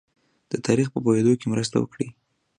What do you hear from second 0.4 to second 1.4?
د تاریخ په پوهېدو